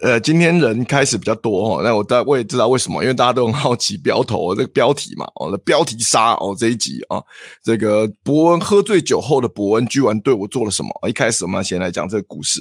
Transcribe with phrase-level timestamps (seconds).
[0.00, 7.20] 呃，今天人开始比较多哦，那我大我也知道为什么，因为大家都很好奇标头这个标题嘛，哦，的标题杀哦这一集啊，
[7.64, 10.88] 这个博恩喝醉酒后的博恩居然对我做了什么？
[11.08, 12.60] 一开始我们先来讲这个故事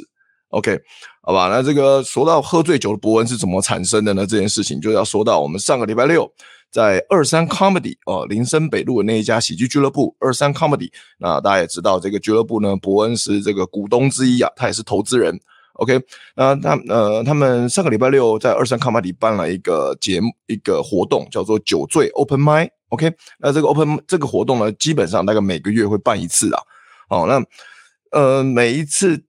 [0.50, 0.80] ，OK，
[1.22, 1.48] 好吧？
[1.48, 4.26] 那这个说到喝醉酒的博恩是怎么产生的呢？
[4.26, 6.28] 这件事情就要说到我们上个礼拜六
[6.72, 15.40] 在二三 Comedy 哦林森北路的那一家喜剧俱乐部二三 Comedy，那大家也知道这个俱乐部呢，博恩是这个股东之一啊，他也是投资人。
[15.78, 16.00] OK，
[16.36, 22.70] 那他呃，他们上个礼拜六在二三 Comedy 办了一个节目，一个活动，叫做酒醉 Open Mic。
[22.90, 26.62] OK，那这个 Open 这个活动呢，基本上大概每个月会办一次啊。
[27.10, 29.24] 哦，那呃，每一次，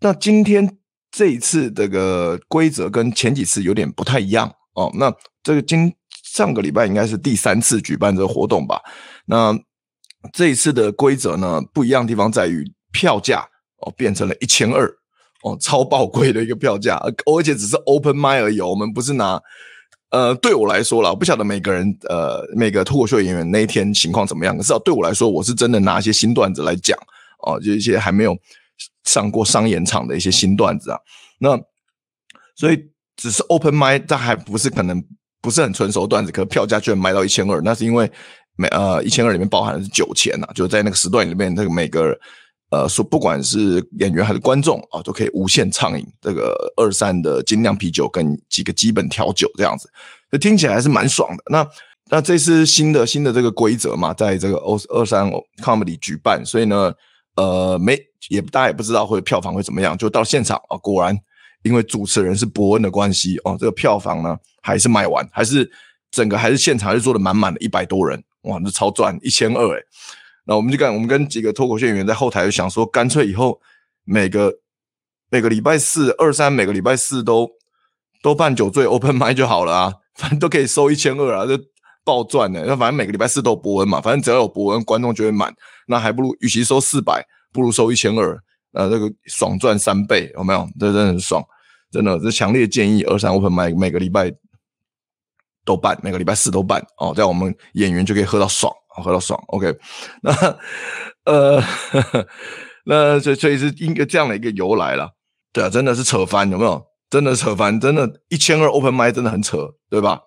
[0.00, 0.78] 那今天
[1.10, 4.90] 这一次这个规则跟前几次有点不太一样哦。
[4.94, 5.92] 那这个今
[6.22, 8.80] 上个礼拜应该是第三次举办这个活动吧？
[9.24, 9.58] 那
[10.32, 13.40] 这一次的规则呢，不一样的地方在于票价
[13.78, 14.97] 哦，变成了一千二。
[15.42, 18.60] 哦，超爆贵的一个票价，而且只是 open mic 而已。
[18.60, 19.40] 我们不是拿，
[20.10, 24.56] 呃，对我来说啦，我不晓得每个人，呃，每个脱口秀演员那一天情况怎么样。
[24.56, 26.98] 可是对我来说，我是真的拿一些新段子来讲，
[27.46, 28.36] 哦，就一些还没有
[29.04, 30.98] 上过商演场的一些新段子啊。
[31.38, 31.56] 那
[32.56, 35.00] 所以只是 open mic，但还不是可能
[35.40, 38.10] 不是很成熟段子，可票价居然卖到一千二，那是因为
[38.56, 42.18] 每呃一千二里面包含的是酒钱呐，就在那个时段里面，那个每个。
[42.70, 49.90] 呃，说不管是演员还是观众啊，都可以无限畅饮这个二三的精酿啤酒跟几个基本调酒这样子，
[50.30, 51.42] 就听起来还是蛮爽的。
[51.46, 51.66] 那
[52.10, 54.56] 那这是新的新的这个规则嘛，在这个
[54.90, 55.30] 二三
[55.62, 56.92] comedy 举办，所以呢，
[57.36, 59.96] 呃，没也大家也不知道会票房会怎么样。
[59.96, 61.16] 就到现场啊，果然
[61.62, 65.70] 因为主持人是伯恩的关系哦，这个票房呢还是卖完，还是
[66.10, 69.82] 整个还是现场还是坐的满满的，一百多人哇，那超赚一千二诶。
[70.48, 73.60] 那我们就干，我们跟几个脱口秀演员在后台就想说，干脆以后
[74.04, 74.50] 每个
[75.30, 77.46] 每个礼拜四二三，每个礼拜四都
[78.22, 81.62] 都办酒醉 open mic 就好了啊， 反正都可以收一千二啊，就
[82.02, 82.64] 爆赚的。
[82.64, 85.54] 那反正每个礼拜四都有博文嘛，反正只要有博文，观众就会满。
[85.86, 87.22] 那还不如与其收四百，
[87.52, 88.42] 不如收一千二，
[88.72, 90.66] 呃，这个爽赚三倍，有没有？
[90.80, 91.44] 这真的很爽，
[91.90, 94.32] 真的，这强烈建议二三 open mic 每个礼拜
[95.66, 98.72] 都办，每个礼拜四都办哦，这样我们演员就可以喝到爽。
[99.02, 99.76] 喝到爽，OK，
[100.22, 100.32] 那
[101.24, 101.62] 呃，
[102.84, 105.10] 那所以所以是一个这样的一个由来了，
[105.52, 106.84] 对啊，真的是扯翻，有没有？
[107.10, 110.20] 真的扯翻，真的，一千二 open 麦真的很扯，对吧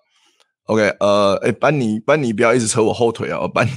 [0.64, 3.70] ？OK，呃，哎，班尼，班尼不要一直扯我后腿啊，班尼，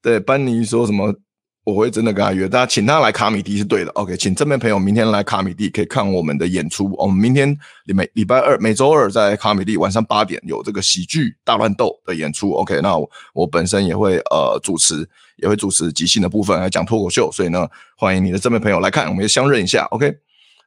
[0.00, 1.14] 对，班尼说什么？
[1.62, 3.90] 我会真的跟他约，大家请他来卡米蒂是对的。
[3.92, 6.90] OK，请这边朋友明天来卡米蒂可以看我们的演出。
[6.96, 12.50] 我们明天每礼拜二、每周二在卡米蒂晚上八点有这个喜剧大乱斗的演出。
[12.52, 15.06] OK，那我，我本身也会呃主持，
[15.36, 17.30] 也会主持即兴的部分来讲脱口秀。
[17.30, 19.84] 所以呢，欢迎你的这边朋友来看，我们也相认一下。
[19.90, 20.12] OK，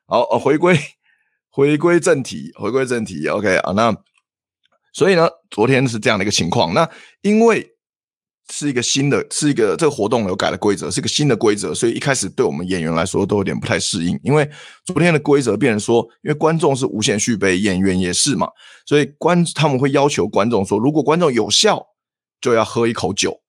[0.06, 0.78] 好，呃，回归
[1.50, 3.28] 回归正题，回归正题。
[3.28, 3.94] OK 啊，那
[4.94, 6.72] 所以呢，昨天是这样的一个情况。
[6.75, 6.88] 那
[7.22, 7.72] 因为。
[8.50, 14.20] 是一个新的，是一个这个活动有改了规则，是一个新的规则，所以一开始对我们演员来说都有点不太适应。
[14.22, 14.48] 因为
[14.84, 18.50] 昨天的规则变成说，因为观众是无限续杯，演员也是嘛，
[18.86, 21.81] 所以观他们会要求观众说，如果观众有笑，
[22.42, 23.40] 就要喝一口酒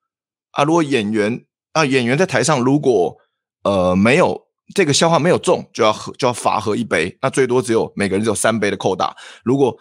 [0.53, 0.63] 啊。
[0.63, 3.17] 如果演员啊演员在台上如果
[3.65, 4.41] 呃没有
[4.75, 9.15] 这个笑话没有中，就要喝就要罚喝一杯，那最多只有每个人只有三杯的扣打。
[9.43, 9.77] 如果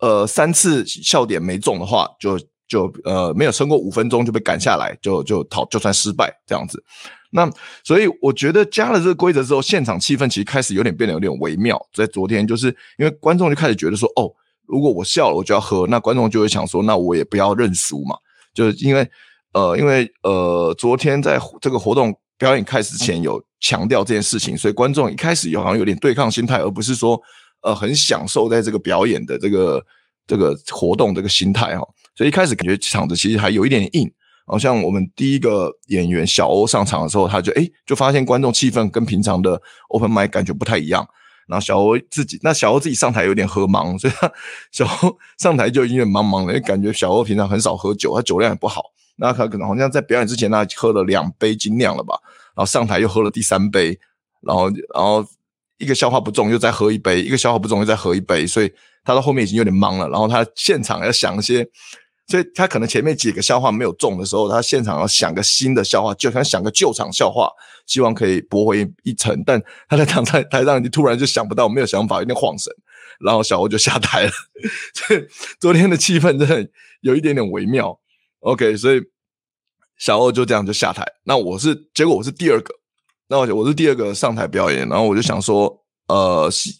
[0.00, 2.40] 呃三次笑点没中的话，就。
[2.68, 6.82] 就呃没有撑过五分钟就被赶下来，就就逃就算失败这样子。
[7.30, 7.50] 那
[7.84, 11.78] 所以我觉得加了这个规则之后，现场气氛其实开始有点变得有点微妙。
[11.92, 12.68] 在昨天，就是
[12.98, 14.32] 因为观众就开始觉得说，哦，
[14.64, 18.16] 如果我笑了，我就要喝，那观众就会想说，那我也不要认输嘛。
[18.54, 19.06] 就是因为
[19.52, 27.20] 呃因为呃昨天在这个活动表演开始前有强调这件事情，所以观众一开始有好像有点对抗心态，而不是说
[27.62, 29.84] 呃很享受在这个表演的这个
[30.26, 31.86] 这个活动这个心态哈。
[32.16, 34.10] 所以一开始感觉场子其实还有一点点硬，
[34.46, 39.60] 好像我们第一个演员小欧上场的时候，他就诶就发现观众气氛跟平常的
[39.90, 41.06] open mic 感觉不太一样。
[41.46, 44.32] 然后小欧自己，那小欧自己上台有点喝茫，所以他
[44.72, 48.82] 小欧上台就有点茫茫的，因为感觉小欧平常很少喝酒，他酒量也不好。
[49.16, 52.18] 那他可能好像在表演之前，他喝了两杯精酿了吧，
[52.56, 53.96] 然后上台又喝了第三杯，
[54.40, 55.24] 然后然后
[55.78, 58.72] 一个消化不中又再喝一杯，一个消化不中又再喝一杯，所以
[59.04, 60.08] 他到后面已经有点茫了。
[60.08, 61.68] 然后他现场要想一些。
[62.26, 67.48] 所以他可能前面几个笑话没有中的时候，他现场要想个新的笑话，就想想个救场笑话，
[67.86, 69.40] 希望可以驳回一层。
[69.46, 72.72] 但他在台上台上，你突然就想不到，没有想法，有点晃神，
[73.20, 74.32] 然后小欧就下台了。
[74.92, 75.24] 所以
[75.60, 76.68] 昨天的气氛真的
[77.00, 77.98] 有一点点微妙。
[78.40, 79.00] OK，所以
[79.96, 81.04] 小欧就这样就下台。
[81.24, 82.74] 那我是结果我是第二个，
[83.28, 86.70] 那我我是第二个上台表演，然后我就想说，呃，是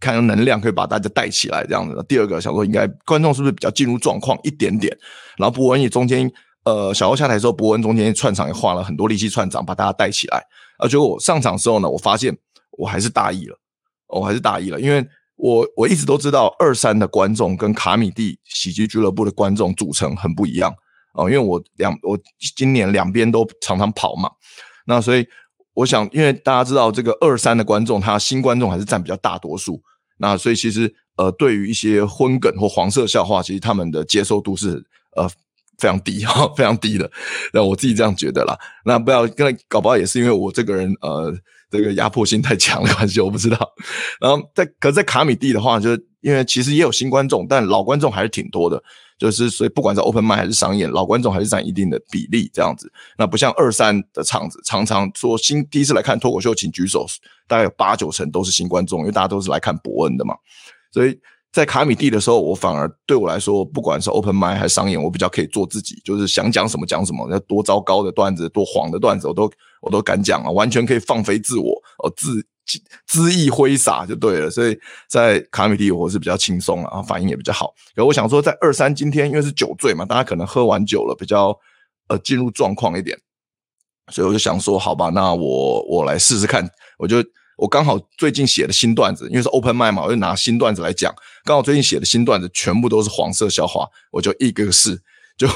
[0.00, 2.04] 看能量可以把大家带起来这样子。
[2.08, 4.96] 第二个想说，应该观众是不是比较进入状况一点点？
[5.36, 6.28] 然后博文也中间，
[6.64, 10.42] 呃，小欧下台的时候，博文中间串场也花了很多力气串场，把大家带起来。
[10.78, 12.36] 而结果我上场的时候呢，我发现
[12.78, 13.56] 我还是大意了，
[14.08, 15.06] 我还是大意了，因为
[15.36, 20.74] 我我一直都知道二三的观众跟卡米蒂喜剧俱乐部的观众组成很不一样
[21.14, 22.18] 哦，因为我两我
[22.56, 24.30] 今年两边都常常跑嘛，
[24.86, 25.26] 那所以。
[25.74, 29.80] 我想，因为大家知道这个二三的观众，他新观众还是占比较大多数，
[30.18, 34.84] 那所以其实呃，对于一些荤梗或黄色笑话，其实他们的接受度是
[35.16, 35.28] 呃
[35.78, 37.10] 非常低哈，非常低的。
[37.52, 38.58] 那我自己这样觉得啦。
[38.84, 41.32] 那不要跟搞不好也是因为我这个人呃
[41.70, 43.56] 这个压迫性太强的关系，我不知道。
[44.20, 48.82] 然后在可是在卡米蒂的话，就是因为其实也有新观众，但老观众还是挺多的。
[49.20, 52.90] 就是所以，不管是 open mic 还是商演，老观众还是占一定的比例这样子。
[53.18, 57.04] 那不像二三的场子，常常说新第一次来看脱口秀，请举手，
[57.46, 60.34] 大概有八九成都是新观众，因为大家都是来看伯恩的嘛。
[60.90, 61.20] 所以
[61.52, 69.52] 在卡米蒂的时候，我反而对我来说，不管是 open mic 还是商演，我比较可以做自己，就是想讲什么讲什么，要多糟糕的段子，多黄的段子，我都
[69.82, 71.70] 我都敢讲啊，完全可以放飞自我，
[72.02, 72.42] 哦自。
[73.08, 74.78] 恣意挥洒就对了，所以
[75.08, 77.74] 在卡米蒂我是比较轻松啊，反应也比较好。
[77.94, 81.58] 可我想说，在二三今天因为是酒醉嘛，大家可能喝完酒了，比较
[82.08, 83.18] 呃进入状况一点，
[84.12, 86.68] 所以我就想说，好吧，那我我来试试看。
[86.98, 87.16] 我就
[87.56, 91.14] 我刚好最近写的新段子，因为是 open mic 嘛，我就拿新段子来讲。
[91.44, 95.02] 刚好最近写的新段子全部都是黄色笑话，我就一个个试
[95.36, 95.48] 就。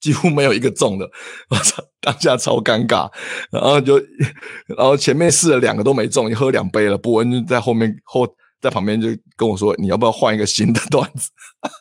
[0.00, 1.08] 几乎没有一个中的，
[1.50, 3.10] 我操，当下超尴尬，
[3.50, 3.96] 然后就，
[4.76, 8.26] 然后前面试了两个都没中，你喝两杯了，博恩就在后面后
[8.60, 11.30] 在旁边就跟我说，你要不要换一个新的段子？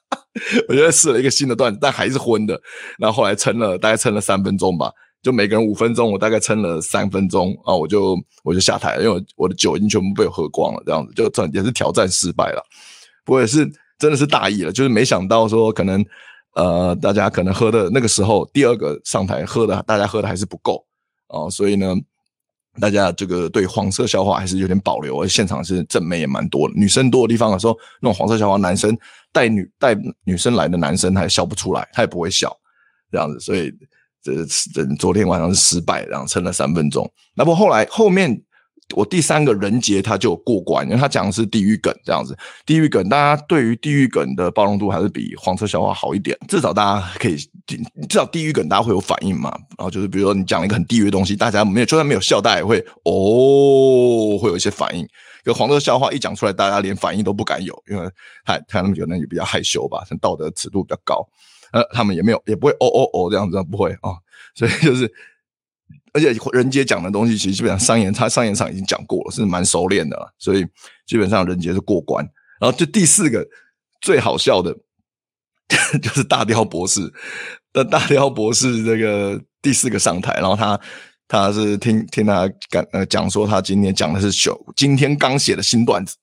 [0.67, 2.59] 我就试了一个新的段子，但还是昏的，
[2.97, 4.91] 然后后来撑了大概撑了三分钟吧，
[5.21, 12.63] 就每个人五分钟，我大概撑了三分钟啊，我就我就下台了，因为我我的酒已经全部被我喝光了，这样子就算也是挑战失败了，
[13.23, 13.67] 不过也是
[13.99, 16.03] 真的是大意了，就是没想到说可能。
[16.57, 20.83] 呃，大家可能喝的那个时候，第二个上台喝的，大家喝的还是不够
[21.27, 21.95] 哦、所以呢，
[22.81, 28.97] 大家这个对黄色笑话还是有点保留，而现场是正妹也蛮多的，女生多的地方的时候，那种黄色笑话，男生
[29.31, 32.51] 带女带女生来的男生他笑不出来，他也不会笑
[33.11, 33.71] 这样子，所以
[34.23, 34.43] 这
[34.73, 38.41] 这昨天晚上是失败，然后撑了三分钟，那不后来后面。
[38.95, 42.37] 我第三个人杰他就过关，因为他讲的是地狱梗这样子。
[42.65, 49.49] 地狱梗，大家对于地狱梗的包容度还是比黄色笑话好一点，至少大家可以，至少地狱梗大家会有反应嘛。
[49.77, 55.05] 然后就是比如说你讲了一个很地狱的东西，大家没有，就算没有笑，大家也会哦，会有一些反应。
[55.43, 58.09] 可黄色笑话一讲出来，大家连反应都不敢有，因为
[58.45, 61.27] 他他们可能也比较害羞吧，道德尺度比较高，
[61.73, 64.17] 呃，他们也没有也不会哦哦哦这样子，不会啊、哦，
[64.55, 65.13] 所以就是。
[66.17, 70.65] 而且人杰讲的东西，其实基本上商演他商演场已经讲过了，是蛮熟练的了，所以
[71.05, 72.27] 基本上人杰是过关。
[72.59, 73.47] 然后就第四个
[74.01, 74.75] 最好笑的，
[76.01, 77.13] 就是大雕博士。
[77.71, 80.79] 那大雕博士这个第四个上台，然后他
[81.27, 86.15] 他是听听他讲呃讲说他今天讲的是秀，今天刚写的新段子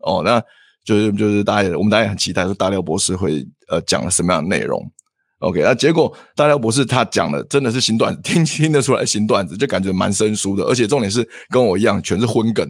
[0.00, 0.38] 哦，那
[0.84, 4.86] 就是就是大家我们大家很期待说大雕博士会呃讲了什么样的内容。
[5.40, 12.66] OK，那结果大廖博士他讲的真的是新段子， 听听得出来新段子，就感觉蛮生疏的，而且重点是跟我一样全是荤梗，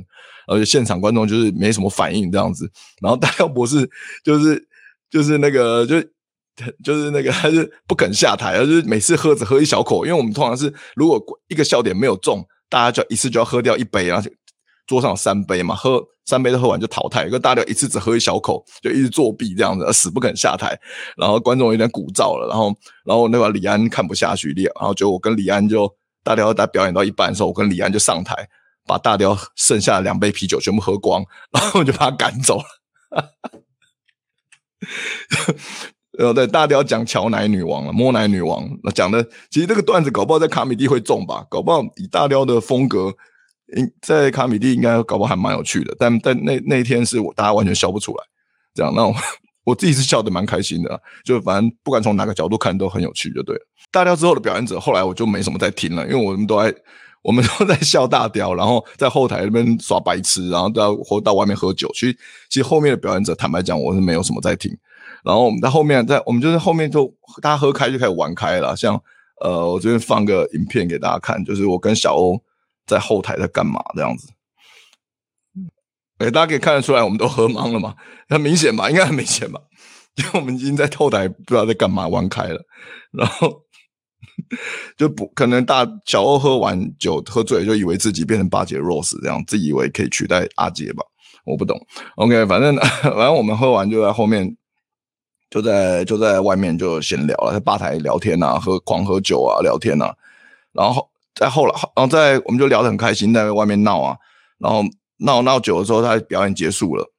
[0.46, 2.70] 而且现场观众就是没什么反应这样子。
[3.02, 3.88] 然后大廖博士
[4.24, 4.68] 就是
[5.10, 6.00] 就是那个就
[6.84, 14.30] 就是那个他是不肯下台，就是每次喝只喝一小口，因为我们通常是如果一个笑点没有中，大家就一次就要喝掉一杯，然后
[14.90, 16.02] 桌上三杯嘛，喝。
[16.26, 20.78] 三杯都喝完就淘汰，一个大雕一次只喝一小口，就一直作弊这样子，死不肯下台。
[21.16, 22.72] 然后观众有点鼓噪了，然后
[23.04, 25.92] 然后那个李安看不下去，然后就我跟李安就
[26.22, 28.48] 大雕在表演到一半的时候，我跟李安就上台，
[28.86, 32.64] 把大雕剩下的两杯啤酒全部喝光，然后我就把他赶走了。
[36.12, 43.12] 然 后对大雕讲乔奶女王了，摸奶女王讲的，其实这个段子搞不好在卡米蒂会中吧，搞不好以大雕的风格。
[44.02, 48.24] 在卡米蒂应该搞不好还蛮有趣的，但但那那一天是我大家完全笑不出来，
[48.74, 49.14] 这样，那我
[49.64, 53.62] 我自己是笑得蛮开心的，就反正不管从哪个角度看都很有趣，就对了。
[53.92, 56.74] 大雕之后的表演者，后来我就没什么在听了，因为我们都在
[57.22, 61.88] 我们都在笑大雕，然后在后台那边耍白痴，然后到或到外面喝酒。
[61.94, 64.70] 其实其实后面的表演者，坦白讲，我是没有什么在听。
[65.22, 67.06] 然后我们在后面，在我们就是后面就
[67.42, 69.00] 大家喝开就开始玩开了，像
[69.42, 72.40] 呃，我这边放个影片给大家看，就是我跟小欧。
[72.90, 73.82] 在后台在干嘛？
[73.94, 74.28] 这样子，
[76.18, 77.94] 哎、欸，大家可以看得出来，我们都喝茫了嘛，
[78.28, 78.90] 很明显吧？
[78.90, 79.60] 应该很明显吧？
[80.16, 82.60] 因为我们已经在后台不知道在干嘛玩开了，
[83.12, 83.62] 然后
[84.98, 91.04] 就不可能大小欧喝完酒喝醉，就以为自己变成巴结 Rose 这样，自以为可以取代阿杰吧？
[91.46, 91.80] 我不懂。
[92.16, 94.56] OK，反正 反正我们喝完就在后面，
[95.48, 100.14] 就在就在外面就闲聊了，在吧台聊天啊，喝狂喝酒啊，聊天啊。
[100.72, 104.16] 然后在后来，然后在我们就聊得很开心，在外面闹啊，
[104.58, 104.82] 然后
[105.18, 107.12] 闹闹久了之后，他表演结束了，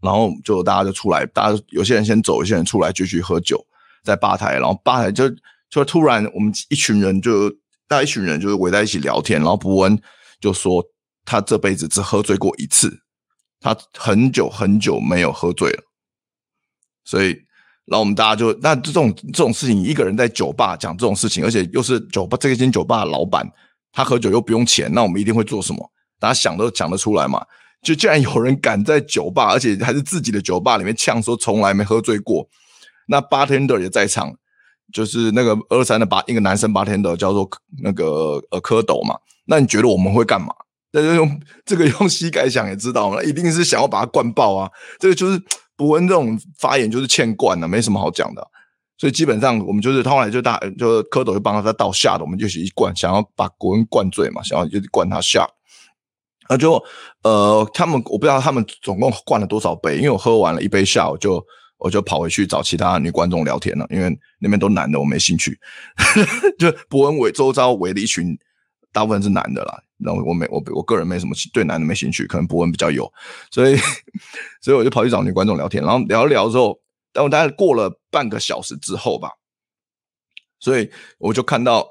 [0.00, 3.66] 然后就大家就出来，大家有些人先走，有些人出来继续喝酒，
[4.04, 5.24] 在吧台，然后吧台就
[5.68, 7.50] 就突然我们一群人就
[7.88, 10.00] 大家一群人就是围在一起聊天，然后博恩
[10.40, 10.84] 就说
[11.24, 13.00] 他这辈子只喝醉过一次，
[13.60, 15.82] 他很久很久没有喝醉了，
[17.04, 17.45] 所以。
[17.86, 23.48] 然后我们大家就那这种这种事情，一个人在酒吧讲这种事情，而且又是酒吧这间酒吧的老板，
[23.92, 25.88] 他喝酒又不用钱，那我们一定会做什么？
[26.18, 27.44] 大家想都想得出来嘛？
[27.82, 32.48] 就既然有人敢在酒吧，而且还是自己的酒吧里面呛说从来没喝醉过。
[33.06, 34.34] 那 bartender 也在场，
[34.92, 37.48] 就是那个二三的八一个男生 bartender 叫做
[37.84, 39.16] 那个呃蝌蚪嘛。
[39.44, 40.48] 那你觉得我们会干嘛？
[40.90, 44.68] 那 就用这个用膝盖想也知道嘛，那一定是想要把他灌爆啊！
[44.98, 45.40] 这个就是。
[45.76, 48.42] 伯恩这种发言就是欠灌的，没什么好讲的，
[48.96, 55.46] 所以基本上我们就是他后来就大就蝌蚪就帮他倒下的，我们就一灌，想要把伯恩灌醉嘛，想要就灌他下，
[56.48, 56.82] 那就
[57.22, 61.44] 呃他们我不知道他们总共灌了多少杯，因为我喝完了一杯下，我就
[61.78, 65.58] 我就跑回去找其他女观众聊天了，因为那边都男的，我没兴趣，
[66.58, 68.38] 就伯恩围周遭围了一群，
[68.92, 69.82] 大部分是男的啦。
[69.98, 73.10] 然后我没我我个人没什么对男的没兴趣，可能博文比较有，
[73.50, 73.76] 所以
[74.60, 76.80] 所以我就跑去找女观众聊天，然后聊一聊之后，
[77.12, 79.30] 但我大概过了半个小时之后吧，
[80.58, 81.88] 所以我就看到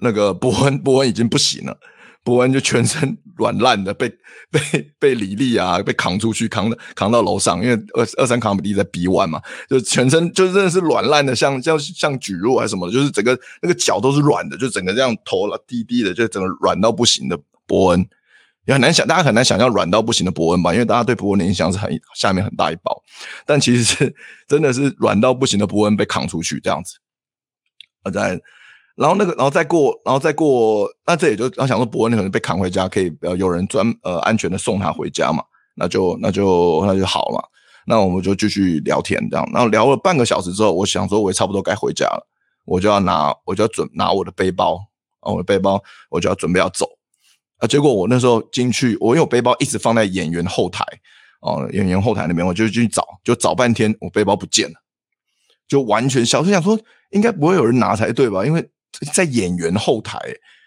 [0.00, 1.78] 那个博文博文已经不行了。
[2.22, 4.08] 伯恩就全身软烂的被
[4.52, 4.60] 被
[4.98, 18.06] 被李丽啊被扛出去扛扛到楼上，因为二二三卡米蒂在 B one 嘛，就全身就真的是软烂的，像像像蒟蒻还是什么的，就是整个那个脚都是软的，就整个这样头了低低的，就整个软到不行的伯恩，
[18.66, 23.02] 也很难想，大家很难想象软到不行的伯恩吧，因为大家对伯恩的印象是很下面很大一包，
[23.46, 24.14] 但其实是
[24.46, 26.96] 真的是软到不行的伯恩被扛出去这样子，
[28.02, 28.38] 而在。
[29.00, 35.42] 然后那个，然后再过，然后再过，那这也就他想说博恩可能被扛回家，可以呃有人专呃安全的送他回家嘛，
[35.74, 37.42] 那就那就那就好嘛，
[37.86, 42.26] 那我们就继续聊天这样，然后聊了半个小时之后，我想说我也差不多该回家了，
[42.66, 44.76] 我就要拿我就要准拿我的背包，
[45.20, 46.84] 啊我的背包我就要准备要走，
[47.56, 50.84] 啊结果我那时候进去，我因为背包一直放在演员后台，
[51.40, 54.74] 哦演员后台那边，我就进去找，就找半天我背包不见了，
[55.66, 56.78] 就完全消失，想说
[57.12, 58.70] 应该不会有人拿才对吧，因为。
[59.12, 60.18] 在演员后台，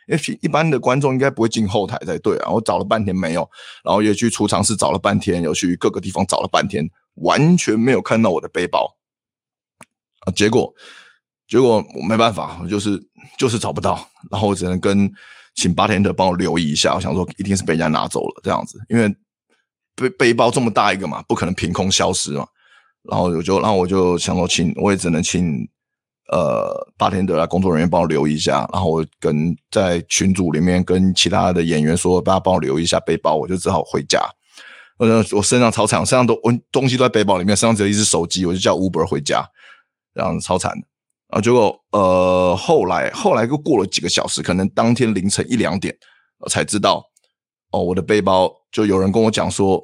[0.08, 2.50] 因为一般的观众应该不会进后台才对啊！
[2.50, 3.50] 我找了半天没有，
[3.84, 6.84] 然后也去储藏室找了半天，又去各个地方找了半天，
[7.16, 8.96] 完全没有看到我的背包
[10.22, 10.32] 啊！
[10.36, 10.74] 结果，
[11.48, 13.02] 结果我没办法，我就是
[13.38, 15.10] 就是找不到，然后我只能跟
[15.56, 16.96] 请八天的帮我留意一下。
[16.96, 19.16] 我想说，一定是被人家拿走了这样子，因为
[19.96, 22.48] 背背包这么大一个嘛，不可能凭空消失嘛。
[23.04, 25.68] 然后我就，然后我就想说，请我也只能请。
[26.34, 34.20] 呃，八天的工作人员帮我留意一下，然后我跟在群组里面跟其他的演员说，大家帮我留意一下背包，我就只好回家。
[34.98, 39.48] 呃，我身上超惨，身上都我东西都在背包里面，身上只有一只手机，我就叫 Uber 回家，
[40.16, 40.88] 这样超惨的。
[41.28, 45.96] 然后结果呃，后来后来又过了几个小时，可能当天凌晨一两点，
[46.40, 47.04] 我才知道
[47.72, 49.84] 哦，我的背包就有人跟我讲说，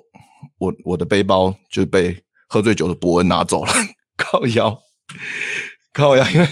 [0.58, 3.72] 我我的背包就被喝醉酒的伯恩拿走了，
[4.18, 4.80] 靠腰。
[5.94, 6.30] 靠呀！
[6.34, 6.48] 因为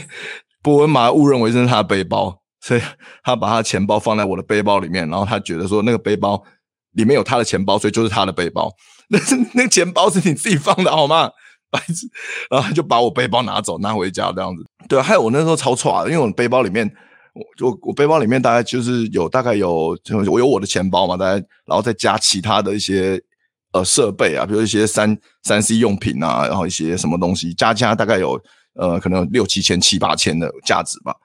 [0.63, 2.81] 博恩马误认为这是他的背包，所以
[3.23, 6.43] 他把他的钱包放在我的背包里面，然后他觉得说那个背包
[6.93, 8.69] 里面有他的钱包，所以就是他的背包。
[9.09, 11.31] 那是那个钱包是你自己放的好吗？
[11.69, 12.07] 白痴！
[12.49, 14.65] 然后他就把我背包拿走，拿回家这样子。
[14.89, 16.89] 对啊，还有我那时候超错啊，因为我背包里面，
[17.33, 19.97] 我我我背包里面大概就是有大概有
[20.29, 21.33] 我有我的钱包嘛，大概
[21.65, 23.21] 然后再加其他的一些
[23.71, 28.37] 呃设备啊，比如一些三三 C 用品啊，然后一些什么东西加加大概有。
[28.77, 31.15] 呃，可能六七千、七八千的价值吧。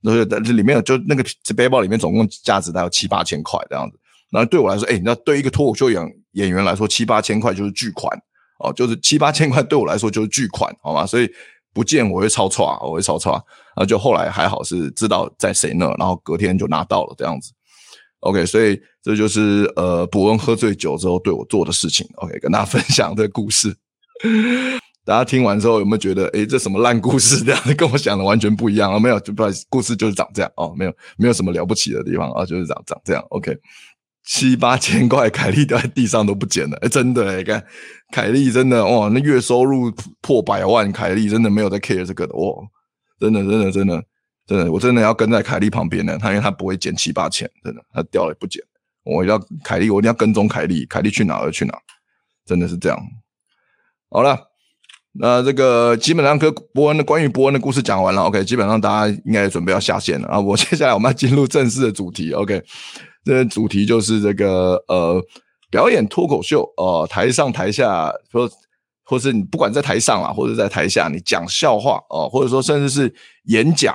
[0.00, 3.98] 那这里面就那个这背包里面总共价值大概七八千块这样子。
[4.30, 8.14] 然后对我来说，哎，那对一个脱口秀演演员来说，七八千块就是巨款
[8.58, 11.06] 哦，就是七八千块对我来说就是巨款，好吗？
[11.06, 11.30] 所以
[11.72, 13.30] 不见我会超差，我会超差。
[13.30, 17.52] 然后就后来还好是知道在谁那，然后隔天就拿到了这样子。
[18.20, 22.08] OK，所以这就是呃，博恩喝醉酒之后对我做的事情。
[22.16, 23.74] OK，跟大家分享这个故事。
[25.04, 27.44] 大家听完之后有没有觉得，诶，这什么烂故事？
[27.44, 28.98] 这样跟我想的完全不一样啊？
[28.98, 33.22] 没有，就不好意思，故事就是长这样哦，没有，没有什么了不起的地方啊，就是长长这样。
[33.28, 33.54] OK，
[34.24, 37.62] 七八千块，凯莉掉在地上都不捡了，诶，真的诶，看
[38.12, 39.92] 凯莉真的哇，那月收入
[40.22, 42.62] 破百万，凯莉真的没有在 care 这个的哇，
[43.20, 44.02] 真的，真的，真的，
[44.46, 48.62] 真的，我真的要跟在凯莉旁边呢，他因为他不会捡七八千，真的，他掉了也不捡。
[49.04, 51.74] 我要凯莉，我一定要跟踪凯莉，凯莉去哪儿去哪，
[52.46, 52.98] 真的是这样。
[54.08, 54.38] 好了，
[55.18, 60.40] 那这个基本上跟博恩的关于博恩的故事讲完了，OK，基本上大家应该准备要下线了啊。
[60.40, 62.62] 我 接下来我们要进入正式的主题，OK，
[63.24, 65.22] 这个主题就是这个呃
[65.70, 68.50] 表演脱口秀哦、呃，台上台下说。
[69.06, 73.14] 或是你不管在台上啊，或者在台下，你讲笑话哦，或者说甚至是
[73.48, 73.94] 演讲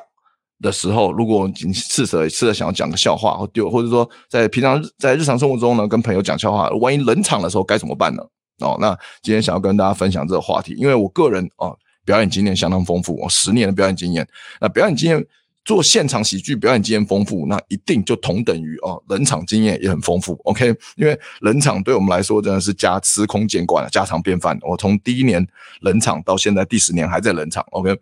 [0.62, 8.24] 的时候，如果你试着试着想要讲个笑话，或丢，或者说在平常在日常生活中呢，跟朋友讲笑话，万一冷场的时候该怎么办呢？
[8.60, 14.28] 哦，那今天想要跟大家分享这个话题，因为我个人哦，表演经验相当丰富，哦，十年的表演经验，
[14.62, 15.26] 那表演经验。
[15.66, 20.34] 做现场喜剧表演经验丰富，那一定就同等于哦，冷场经验也很丰富。
[20.46, 24.58] OK，因为冷场对我们来说真的是家司空见惯了，家常便饭。
[24.64, 25.46] 我从第一年
[25.82, 27.64] 冷场到现在第十年还在冷场。
[27.72, 27.96] OK，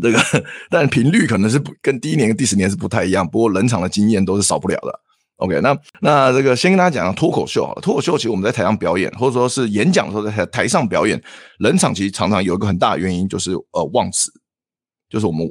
[0.00, 0.18] 这个
[0.70, 5.00] 但频率可能是不跟第一年跟第十年是不太一样，不过冷场的经验都是少不了的。
[5.40, 11.20] OK，那那这个先跟大家讲脱口秀好了，脱口秀其实我们在台上表演，或者说是演讲的时候在台台上表演，
[11.58, 14.30] 冷场其实常常有一个很大的原因就是呃忘词，
[15.08, 15.46] 就是我们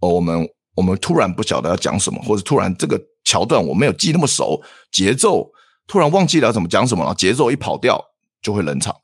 [0.00, 0.48] 呃我们。
[0.76, 4.60] 我们突然不晓得要讲什么，或者突然这个桥段我没有记那么熟，
[4.92, 5.50] 节奏
[5.86, 7.98] 突然忘记了怎么讲什么了，节奏一跑掉
[8.42, 8.94] 就会冷场。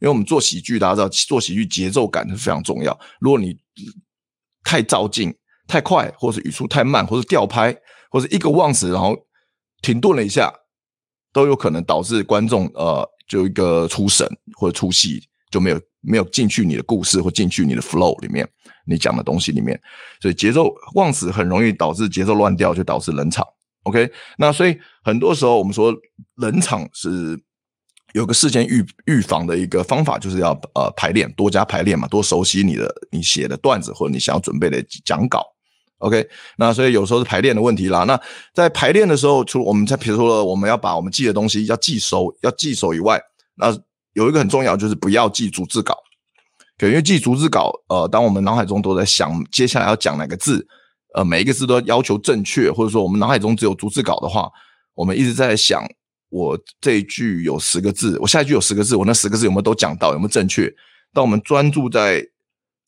[0.00, 2.98] 因为我们做喜剧，大家知道做喜剧节奏感是非常重要。
[3.20, 3.56] 如果你
[4.64, 5.32] 太照镜、
[5.68, 7.72] 太快，或是语速太慢，或是掉拍，
[8.10, 9.16] 或是一个忘词，然后
[9.82, 10.52] 停顿了一下，
[11.32, 18.48] 都有可能导致观众呃就一个出神或者出戏就没有没有进去你的故事或进去你的 flow 里面。
[18.86, 19.80] 你讲的东西里面，
[20.20, 23.46] 所以节奏忘词很容易导致节奏乱掉，就导致冷场。
[23.84, 25.94] OK，那所以很多时候我们说
[26.36, 27.40] 冷场是
[28.14, 35.46] 有个事先预预防的一个方法，就是要呃排练，多加排练嘛，多熟悉你的你写的段子或者你想要准备的讲稿。
[36.00, 38.04] OK，那所以有时候是排练的问题啦。
[38.04, 38.20] 那
[38.52, 43.20] 在排练的时候，除了我们在比如说我们要把我们记的东西要记熟，要记熟以外，
[43.54, 43.74] 那
[44.14, 45.96] 有一个很重要就是不要记逐字稿。
[46.78, 50.66] 对，因为记逐字稿，呃，当我们脑海中都在想接下来要讲哪个字，
[51.14, 54.50] 呃，每一个字都要求正确，或者说我们脑海中只有逐字稿的话，
[54.94, 55.84] 我们一直在想，
[56.30, 60.72] 我这一句有十个字，我下一句有十个字，我那十个字有没有都讲到，有没有正确？
[61.12, 62.26] 当我们专注在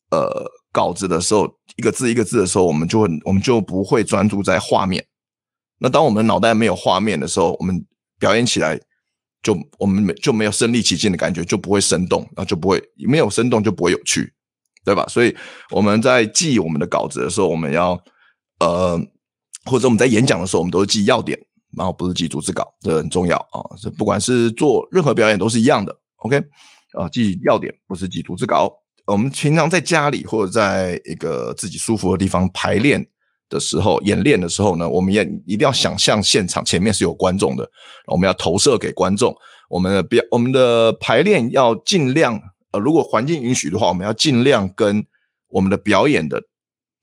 [0.09, 5.05] 呃稿子的时候，一个字一个字的时候，我们就会我们就不会专注在画面。
[5.79, 7.85] 那当我们脑袋没有画面的时候，我们
[8.19, 8.77] 表演起来。
[9.43, 14.33] 就我们没就没有身临其境的感觉，就不会生动，然后就不会没有生动就不会有趣，
[14.85, 15.05] 对吧？
[15.09, 15.35] 所以
[15.69, 18.01] 我们在记我们的稿子的时候，我们要
[18.61, 18.97] 呃，
[19.65, 21.37] 或者我们在演讲的时候，我们都是记要点，
[21.77, 23.59] 然后不是记逐字稿，这很重要啊。
[23.81, 26.41] 这不管是做任何表演都是一样的，OK
[26.93, 28.73] 啊，记要点不是记逐字稿。
[29.05, 33.05] 我们平常在家里或者在一个自己舒服的地方排练。
[33.49, 37.69] 的时候，演练的时候呢，我们也一定要想象现场前面是有观众的，
[38.07, 39.35] 我们要投射给观众。
[39.69, 42.39] 我们的表，我们的排练要尽量，
[42.71, 45.05] 呃，如果环境允许的话，我们要尽量跟
[45.49, 46.41] 我们的表演的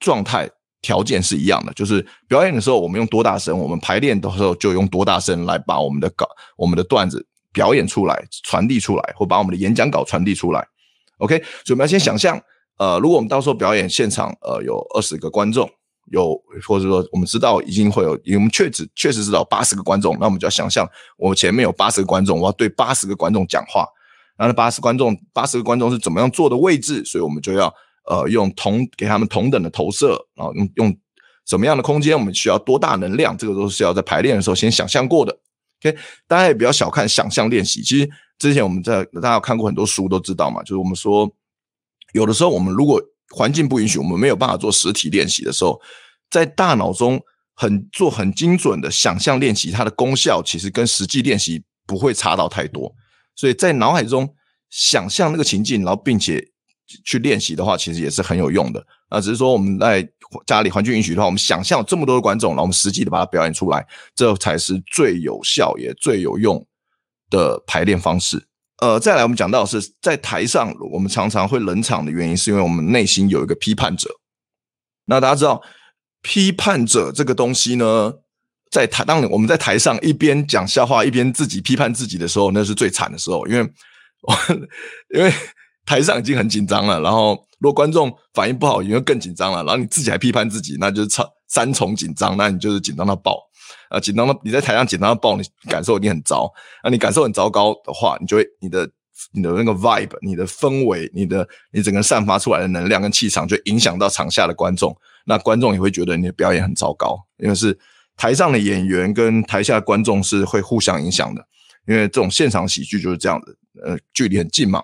[0.00, 0.50] 状态
[0.82, 1.72] 条件是一样的。
[1.74, 10.66] 就是表演的时候，我们用多大声，我们排练的时候就用多大声来把我们的稿、我们的段子表演出来、传递出来，或把我们的演讲稿传递出来。
[11.20, 12.38] OK，所以我们要先想象，
[12.78, 15.70] 呃，如果我们到时候表演现场，呃，有二十个观众。
[16.10, 16.34] 有，
[16.66, 20.84] 或者说我们知道已经会有，我们确实确实知道八十个观众，那我们就要想象，
[21.16, 23.86] 我前面有八十个观众，我要对八十个观众讲话，
[24.36, 27.72] 然后那八十观众，八十个观众是怎么样坐的位置，所以我们就要
[28.08, 30.96] 呃用同给他们同等的投射，然后用用
[31.46, 35.38] 什么样的空间，我们需要多大能量，这个都是要在排练的时候先想象过的。
[35.84, 41.30] OK，大家也不要小看想象练习，其实之前我们在大家有看过很多书都知道嘛，就是我们说
[42.14, 43.00] 有的时候我们如果
[43.36, 45.80] 环境不允许，我们没有办法做实体练习的时候，
[46.28, 47.20] 在大脑中
[47.54, 52.92] 很做很精准的想象练习，它的功效其实跟实际练习不会差到太多。
[53.36, 54.34] 所以在脑海中
[54.70, 56.42] 想象那个情境，然后并且
[57.04, 58.84] 去练习的话，其实也是很有用的。
[59.10, 60.08] 啊，只是说我们在
[60.46, 66.66] 家里环境允许的话，我们想象这么多的观众，然后我们实际的把它表演出来，这才是最有效也最有用
[67.30, 68.48] 的排练方式。
[68.82, 74.08] 呃，再来我们讲到是在台上，我们常常会冷场的原因，是因为我们内心有一个批判者。
[75.04, 75.62] 那大家知道，
[76.22, 78.14] 批判者这个东西呢，
[78.70, 83.60] 在台当我们在台上一边讲笑话一边自己批判自己的时候，那是最惨的时候，因为
[85.14, 85.32] 因为
[85.84, 91.10] 台上已经很紧张了，然后如果观众反应不好，因为更紧张了，然后你自己还批判自己，那就是
[91.48, 93.49] 三重紧张，那你就是紧张到爆。
[93.90, 96.50] 啊，紧张到你在台上紧张到爆，你感受一定很糟。
[96.82, 98.88] 那你感受很糟糕的话，你就会你的
[99.32, 104.96] 你的那个 vibe，你的氛围，你的你整个散发出来的能量跟气场，就影响到场下的观众。
[105.26, 107.78] 那观众也会觉得你的表演很糟糕，因为是
[108.16, 111.44] 台上的演员跟台下的观众是会互相影响的，
[111.86, 114.82] 因为这种现场喜剧就是这样子，呃，距离很近嘛，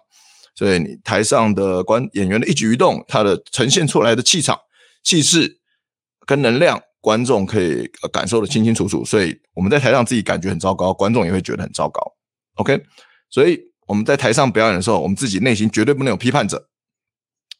[0.54, 4.58] 所以你台上的观演员的一举一动，他的呈现出来的气场、
[5.02, 5.58] 气势
[6.26, 9.04] 跟能量，观众可以感受得清清楚楚。
[9.04, 12.02] 所以我们在台上自己感觉很糟糕，观众也会觉得很糟糕。
[12.56, 12.82] OK，
[13.30, 16.68] 所以我们在台上表演的时候，我们自己内心绝对不能有批判者。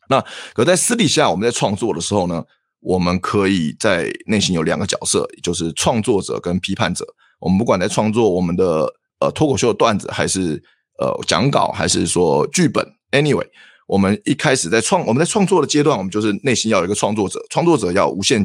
[0.09, 0.21] 那
[0.53, 2.43] 可在私底下，我们在创作的时候呢，
[2.81, 7.07] 我们可以在内心有两个角色，就是创作者跟批判者。
[7.39, 10.61] 我们不管在创作我们的呃脱口秀的段子，还是
[10.99, 13.47] 呃讲稿，还是说剧本，anyway，
[13.87, 18.45] 我们一开始在创我们在创作的阶段，我们就是内心要有一个创作者，创作者要无限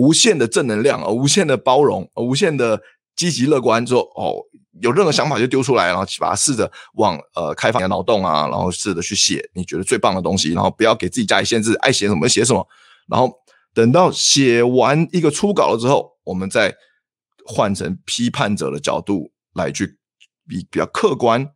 [0.00, 2.80] 无限的正能量，无限的包容，无限的
[3.14, 4.40] 积极乐观，说哦，
[4.80, 12.66] 有任何想法就丢出来，然后把它试着往呃开放的脑洞啊，然后试着去写你觉得最棒的东西，然后不要给自己加以限制，爱写什么写什么，
[13.08, 13.30] 然后。
[13.72, 16.74] 等到写完一个初稿了之后，我们再
[17.46, 19.86] 换成批判者的角度来去
[20.48, 21.46] 比比较客观，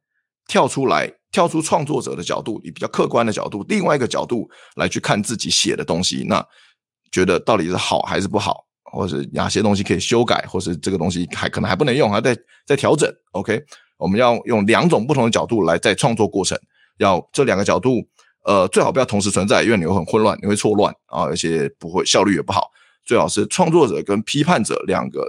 [0.46, 6.46] 跳出来，跳出创作者的角度，以比较客观的角度，另外一个角度来去看自己写的东西，那
[7.14, 13.09] 觉得到底是好还是不好，或者哪些东西可以修改，或是这个东西还可能还不能用，还在在调整。
[13.31, 13.62] OK，
[13.98, 16.59] 我们要用两种不同的角度来在创作过程，
[16.98, 18.03] 要这两个角度。
[18.44, 22.68] 呃，最好不要同时存在，因为你会很混乱，你会错乱啊，而且不会效率也不好。
[23.05, 25.24] 最好是创作者跟批判者两个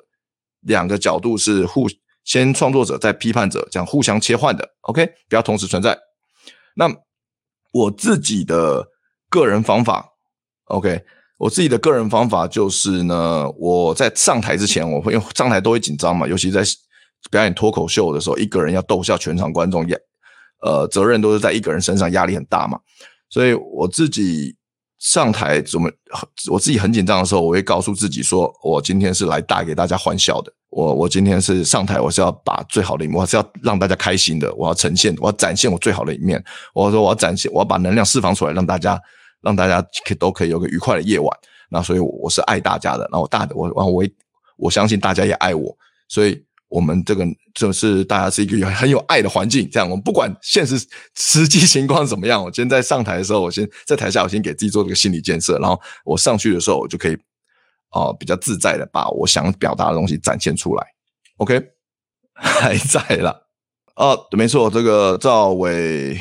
[0.62, 1.88] 两个角度是互
[2.26, 5.98] 先创作者再批判者这样互相切换的，OK，不要同时存在。
[6.76, 6.94] 那
[7.72, 8.86] 我自己的
[9.30, 10.10] 个人方法
[10.66, 11.02] ，OK，
[11.38, 16.62] 我自己的个人方法就是呢，我在上台之前，我会因为上台都会紧张嘛，尤其在
[17.30, 20.00] 表演脱口秀的时候，一个人要逗笑全场观众也。
[20.62, 22.80] 呃，责任都是在一个人身上，压力很大嘛。
[23.30, 24.56] 所以我自己
[24.98, 25.92] 上台怎么，
[26.50, 30.52] 我自己很紧张的时候，我会告诉自己说，我今天是来带给大家欢笑的。
[30.70, 36.44] 我我今天是上台，我是要把最好的一面，我是要让大家开心的，我要呈现，我要展现我最好的一面。
[36.74, 39.00] 我说我要展现，我要把能量释放出来，让大家
[39.46, 41.30] 让大家可都可以有个愉快的夜晚。
[41.70, 44.04] 那所以我是爱大家的，然后大的我我我
[44.58, 45.78] 我相信大家也爱我，
[46.10, 46.44] 所以。
[46.68, 50.76] 我们这个就是大家是一个有很有爱的环境，这样我们不管现实
[51.16, 57.16] 实际情况怎么样，我今天在上台的时候，我先在台下，我先给自己做这个心理建设，然后我上去的时候，我就可以
[57.92, 60.86] 啊、比较自在的把我想表达的东西展现出来。
[61.38, 61.62] OK，
[62.34, 63.34] 还在啦，
[63.94, 66.16] 啊，没错，这个赵伟，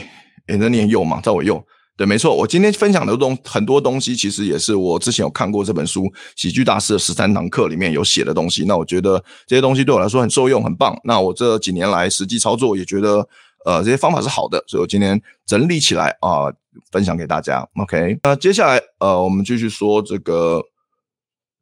[0.46, 1.66] 诶那念佑嘛，赵伟佑。
[1.96, 6.02] 对，没错，我今天分享的东很多东西，其实也是我之前有看过这本书
[6.34, 8.64] 《喜剧大师的十三堂课》里面有写的东西。
[8.64, 10.98] 那我觉得这些东西对我来说很受用，很棒。
[11.04, 13.24] 那我这几年来实际操作，也觉得
[13.64, 16.52] 呃这些方法是好的，所以我今天整理起来啊、
[16.90, 17.64] 分享给大家。
[17.76, 20.60] OK，那接下来呃，我们继续说这个，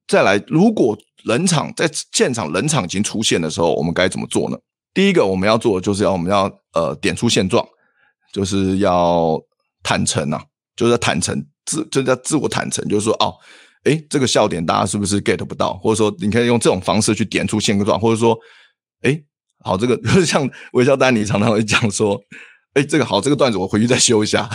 [0.09, 4.57] 再来，如果冷场在现场冷场已经出现的时候，我们该怎么做呢？
[4.95, 7.63] 第一个我们要做的就是要我们要呃点出现状，
[8.33, 9.39] 就是要。
[9.83, 10.43] 坦诚啊，
[10.77, 13.35] 就是坦诚自，这叫自我坦诚，就是说，哦，
[13.85, 15.75] 诶，这个笑点大家是不是 get 不到？
[15.79, 18.39] 或者说，你可以用这种方式去点出现状，或者说，
[19.03, 19.25] 诶，
[19.65, 22.21] 好，这个就是像微笑丹尼常常会讲说，
[22.75, 24.49] 诶，这个好，这个段子我回去再修一下。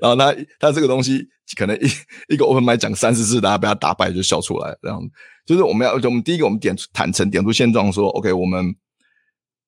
[0.00, 1.24] 然后他他这个东西
[1.56, 1.86] 可能一
[2.34, 5.00] 一个 open mic 讲三四次，大家被他打败就笑出来，这样
[5.46, 8.74] 就是我们要，我们第一个我们点坦诚，点出现状，说，OK，我们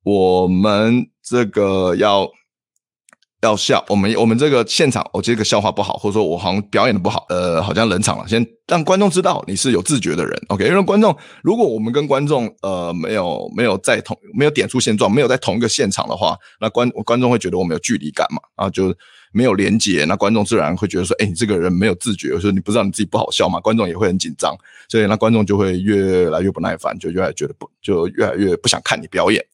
[0.03, 2.31] 我们这个要。
[3.43, 8.27] 要笑，我们我们这个现场，我这个笑话不好，或者说我好像表演的不好，呃，好像冷场了。
[8.27, 10.67] 先让观众知道你是有自觉的人，OK？
[10.67, 18.93] 因为观众，如果我们跟观众呃没有没有在同没有点出现状，没有在同一个现场的话，那观观众会觉得我们有距离感嘛，啊，就
[19.33, 24.57] 没有连接，那观众自然会觉得说，哎，你这个人没有自觉，有时候你不知道你自己不好笑嘛，观众也会很紧张，
[24.89, 29.45] 所以那观众就会越来越不耐烦，就越来越觉得不就越来越不想看你表演。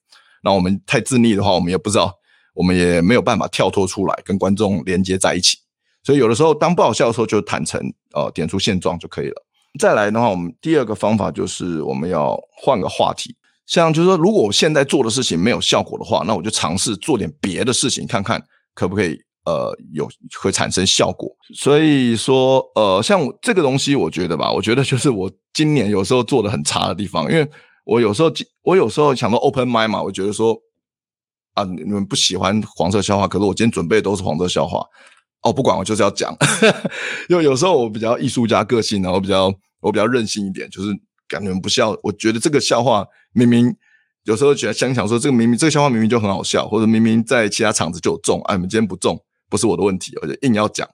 [0.45, 2.17] 那我们太自溺的话，我们也不知道。
[2.55, 5.57] 我们也没有办法跳脱出来跟观众连接在一起，
[6.03, 7.81] 所以有的时候当不好笑的时候就坦诚，
[8.15, 9.43] 呃，点出现状就可以了。
[9.81, 13.35] 再来的话，我们第二个方法就是我们要换个话题，
[13.65, 18.39] 像就是说，如果我现在做的事情没有效果的话，那我就尝试做点别的事情，看看
[18.75, 20.07] 可不可以呃有
[20.43, 21.35] 会产生效果。
[21.55, 27.49] 所以说，呃，像这个东西，我觉得吧，我觉得就是我今年有时候做的很差的地方，因为
[27.87, 28.31] 我有时候
[28.63, 30.55] 我有时候想到 open mind 嘛，我觉得说。
[31.55, 34.85] 啊，你们不喜欢黄色笑话，可是我今天准备都是黄色笑话。
[35.43, 36.33] 哦，不管我就是要讲，
[37.29, 40.91] 因为有时候我比较艺术家个性，然后我比较我比较任性一点，就是
[41.27, 41.97] 感觉不笑。
[42.03, 43.75] 我觉得这个笑话明明
[44.25, 50.89] 有时候觉得想想说，这个明明这个笑话明明就很好笑，或者明明在其他场子就有中，啊，你们今天不中不是我的问题，我就硬要讲。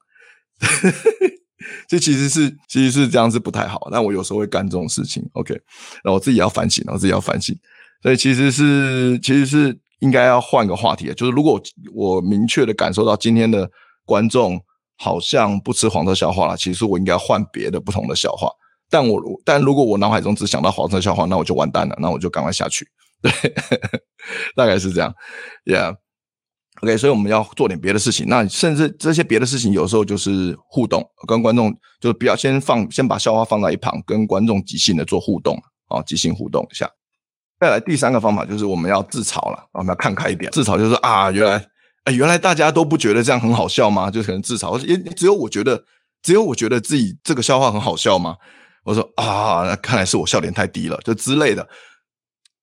[1.86, 3.88] 这其实是其实是这样子不太好。
[3.92, 5.52] 但我有时候会干这种事情，OK，
[6.02, 7.54] 然后我自己要反省，然后自己要反省。
[8.02, 11.60] 所以其实是其实是应该要换个话题，就是如果
[11.94, 13.70] 我明确的感受到今天的
[14.04, 14.60] 观众
[14.96, 18.48] 好像不吃黄色笑话了，其实我应该换别的不同的笑话。
[18.90, 22.86] 但我但如果我脑海中只想到黄色笑话，那我就完蛋了，那我就赶快下去。
[23.20, 23.32] 对，
[24.54, 25.12] 大概是这样
[25.64, 25.96] ，Yeah。
[26.80, 28.28] OK，所以我们要做点别的事情。
[28.28, 36.88] 那甚至这些别的事情，有时候就是互动，跟观众就不要先放，先把笑话放在一旁，跟观众即兴的做互动啊，即兴互动一下。
[37.60, 40.50] 再来第三个方法就是我们要自嘲了，我们要看开一点。
[40.52, 41.64] 自嘲就是啊，原来
[42.04, 44.10] 哎，原来大家都不觉得这样很好笑吗？
[44.10, 45.82] 就可能自嘲，也只有我觉得，
[46.22, 48.36] 只有我觉得自己这个笑话很好笑吗？
[48.84, 51.68] 我说啊，那看来是我笑点太低了，就之类的。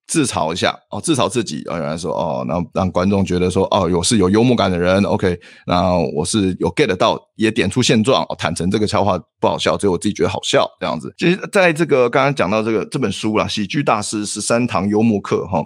[0.07, 11.11] 自嘲一下哦，自嘲自己，然后有人说哦，然后让观众觉得说哦，我是有幽默感的人，OK，然后我是有 get 到，也点出现状，坦诚这个笑话不好笑，只有我自己觉得好笑这样子。
[11.17, 15.63] 其实，在这个刚刚讲到这个这本书啦，《喜剧大师十三堂幽默课》哈，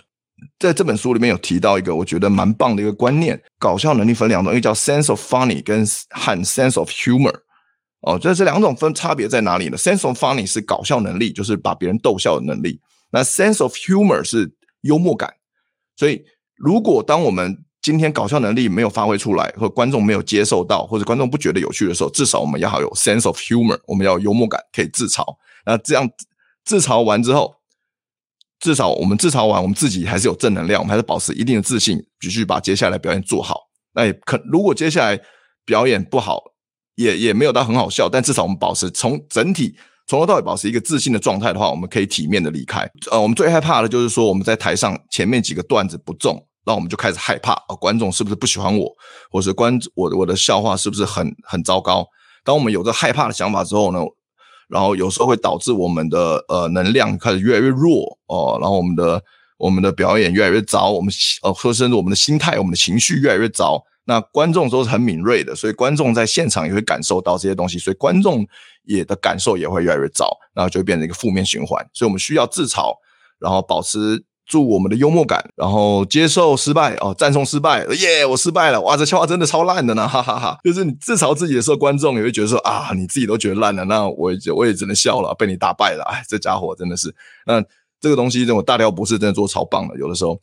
[0.57, 7.33] 在这本书里面有提到一个我觉得蛮棒的一个观念，搞笑能力分两种，一个叫 sense of funny 跟和 sense of humor
[8.03, 12.79] 哦，这这两种分差别在哪里呢？sense of funny 是搞笑能力，就是把别人逗笑的能力。
[13.11, 15.33] 那 sense of humor 是幽默感，
[15.95, 16.23] 所以
[16.55, 25.23] 如果当我们今天搞笑能力没有发挥出来，或观众没有接受到，或者观众不觉得有趣的时候，至少我们要有 sense of humor，我们要有幽默感，可以自嘲。
[25.65, 26.09] 那这样
[26.63, 27.55] 自嘲完之后，
[28.59, 33.69] 至少我们自嘲完，我们自己还是有正能量，我们还是保持一定的自信，继续把接下来表演做好。
[33.93, 35.19] 那也可如果接下来
[35.65, 36.43] 表演不好，
[36.95, 39.75] 也也没有到很好笑，但至少我们保持从整体。
[40.09, 42.89] 从头到尾保持一个自信的状态的话，我们可以体面的离开。
[43.11, 48.91] 呃，我们最害怕的就是说我们在台上前面几个段子不中，那我们就开始害怕，呃，观众是不是不喜欢我，
[49.29, 52.07] 或者观我我的笑话是不是很很糟糕？
[52.43, 53.99] 当我们有个害怕的想法之后呢，
[54.67, 59.21] 然后有时候会导致我们的呃能量开始越来越弱哦，然后我们的
[59.59, 63.79] 我们的表演越来越糟，我们呃，或甚至我们的心态、我们的情绪越来越糟。
[64.05, 68.43] 那观众都是很敏锐的，所以观众在现场也会感受到这些东西，所以观众
[68.89, 71.87] 也的感受也会越来越糟，然后就会变成一个负面循环。
[71.93, 72.91] 所以我们需要自嘲，
[73.37, 80.57] 然后保持住我们的幽默感，然后接受失败哦，赞颂失败，耶，我失败了，哇，这笑话真的超烂的呢，哈哈哈。
[80.63, 87.13] 就是你自嘲自己的时候，观众也会觉得说啊，你自己都觉得烂了，那我也我也只能笑了，被你打败了，哎，这家伙真的是，
[87.45, 87.63] 那
[88.01, 90.41] 这个东西这种大廖博士真的做超棒的，有的时候。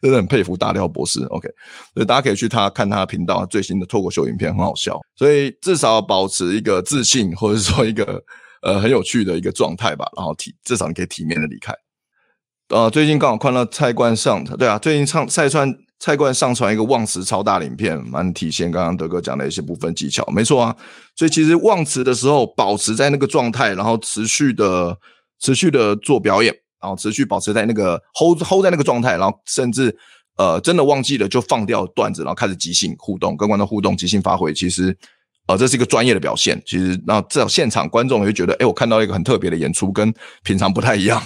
[0.00, 1.48] 真的很佩服大廖博士，OK，
[1.94, 5.00] 所以大家可以去他看他的频道最新的脱口秀影片，很好笑。
[5.16, 8.22] 所以至少保持一个自信，或者说一个
[8.62, 10.06] 呃很有趣的一个状态吧。
[10.16, 11.72] 然后体至少你可以体面的离开。
[12.68, 20.74] 呃，最近刚好看到蔡冠上，对啊，最近唱蔡川蔡冠上传一个忘词超大影片，蛮体现刚刚德哥讲的一些部分技巧，没错啊。
[21.14, 24.96] 所以其实忘词的时候，保持在那个状态，然后持续的
[25.38, 26.54] 持续的做表演。
[26.82, 29.96] 然后持续保持在那个 hold hold 在那个状态，然后甚至
[30.36, 34.52] 呃真的忘记了就放掉段子，然后开始即兴互动，跟观众互动，即兴发挥。
[34.52, 34.96] 其实
[35.46, 36.60] 呃这是一个专业的表现。
[36.66, 41.22] 其实那至少现场观众也会觉得，哎，我看到一个很特别的演出，跟平常不太一样。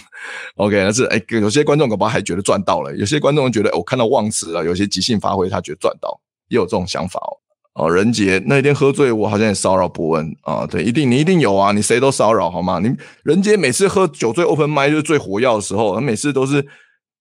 [0.57, 7.33] OK，但是哎，有些观众可能还觉得赚到了，有些观众觉得我看到忘词了，有些即兴发挥他觉得赚到，也有这种想法哦。
[7.77, 12.79] 哦，人杰那天喝醉，我好像也骚扰伯恩啊，对，一定你一定有啊，你谁都骚扰好吗？
[12.83, 12.91] 你
[13.23, 16.67] 人杰每次喝酒醉 open mic 就是最活跃的时候，他每次都是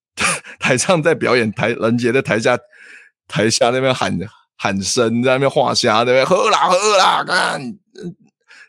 [0.58, 2.58] 台上在表演，台人杰在台下
[3.28, 4.18] 台下那边喊
[4.56, 6.38] 喊声，在那边画虾，对不对？
[6.38, 7.62] 喝啦喝啦，看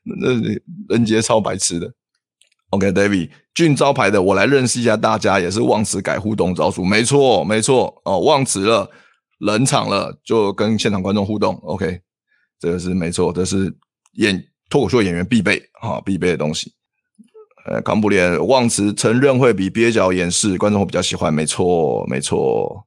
[0.02, 1.88] 那那人杰超白痴的。
[2.70, 8.90] OK，David，俊招牌的，我来认识一下大家，也是忘词改互动招数，没错没错哦，忘词了。
[9.38, 11.54] 冷场了，就跟现场观众互动。
[11.62, 12.00] OK，
[12.58, 13.74] 这个是没错，这是
[14.14, 16.72] 演脱口秀演员必备啊，必备的东西。
[17.66, 21.34] 呃，康布连忘词承认会比蹩脚掩饰，观众会比较喜欢。
[21.34, 22.86] 没错，没错，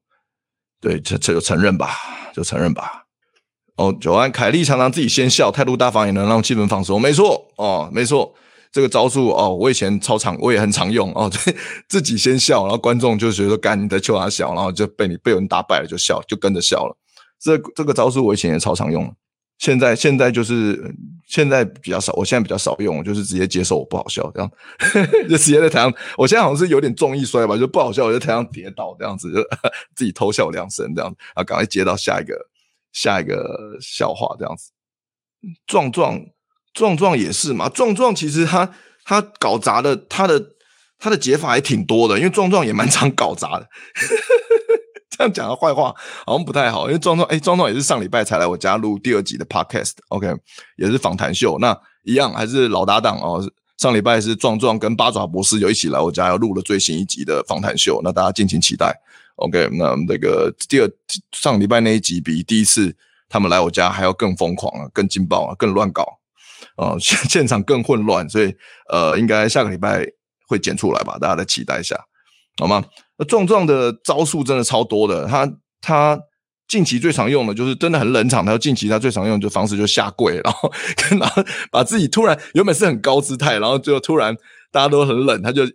[0.79, 1.89] 对，这这就承认吧，
[2.33, 3.03] 就承认吧。
[3.75, 7.01] 哦，九安凯莉常常自己先笑，态度大方也能让气氛放松。
[7.01, 8.33] 没错，哦，没错。
[8.71, 11.29] 这个招数哦，我以前超常，我也很常用哦。
[11.45, 11.55] 对，
[11.87, 16.95] 自己先笑，然后观众就觉得说干你在求他笑，然后就被你被人打败了，就笑，就跟着笑了。
[17.39, 19.11] 这这个招数我以前也超常用，
[19.57, 20.93] 现在现在就是
[21.25, 24.51] 现在比较少，我现在比较少用，就是直接接受我不好笑这样，
[25.27, 25.93] 就直接在台上。
[26.17, 29.41] 我现在好像是有点重易摔吧，就不好笑，我在台上跌倒这样子，就
[29.95, 32.35] 自己偷笑两声这样子，然后赶快接到下一个
[32.91, 34.69] 下一个笑话这样子，
[35.65, 36.21] 壮壮。
[36.73, 38.71] 壮壮也是嘛，壮壮其实他
[39.03, 40.41] 他搞砸的，他的
[40.97, 43.67] 他的解法还挺多的，因为壮壮也蛮常搞砸的。
[45.09, 45.93] 这样讲的坏话
[46.25, 50.33] 好像不太好，因为壮壮，哎，壮壮也是上礼拜才来我家录第二集的 podcast，OK，
[50.77, 53.45] 也是访谈秀，那一样还是老搭档哦。
[53.77, 58.93] 上礼拜是壮壮跟八爪博士有一起来我家要录了最新一集的访谈秀，那大家敬请期待。
[59.37, 60.91] OK，那那个第二
[61.31, 62.93] 上礼拜那一集比第一次
[63.29, 66.18] 他们来我家还要更疯狂啊，更劲爆啊，更乱搞
[66.77, 68.55] 啊，现场更混乱，所以
[68.91, 70.05] 呃，应该下个礼拜
[70.47, 71.95] 会剪出来吧，大家再期待一下，
[72.57, 72.83] 好吗？
[73.17, 76.19] 那壮壮的招数真的超多的，他他。
[76.69, 80.71] 近期最常用的就是真的很冷场，他说近期他最常用的方式就下跪，然后
[81.09, 84.37] 跟然后把自己突然原本是很高姿态，然后最后突然
[84.71, 85.65] 大家都很冷，他就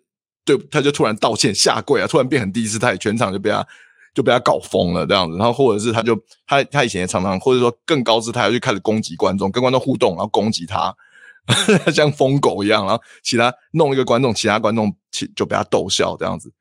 [0.44, 3.66] 对他就突然道歉下跪啊，突然变很低姿态，全场就被他
[4.14, 10.94] 就被他搞疯了这样子，然后或者是他就他他以前也常常或者说更高姿态就开始攻击观众，跟观众互动，然后攻击他，
[11.92, 14.94] 像疯狗一样，然后其他弄一个观众，其他观众
[15.34, 16.52] 就被他逗笑这样子，